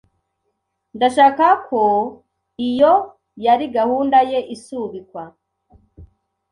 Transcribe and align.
Ndashaka 0.95 1.45
ko 1.67 1.81
iyo 2.67 2.93
yari 3.45 3.65
gahunda 3.75 4.17
ye, 4.31 4.39
isubikwa. 4.55 5.23